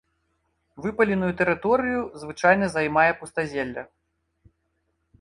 Выпаленую 0.85 1.29
тэрыторыю 1.43 2.01
звычайна 2.23 2.73
займае 2.79 3.07
пустазелле. 3.23 3.89